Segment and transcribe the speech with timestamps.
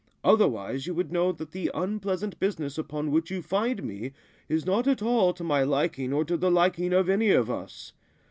[0.23, 4.13] Otherwise you would know that the unpleasant business upon which you find me
[4.49, 7.93] is not at all to my liking or to the liking of any of us.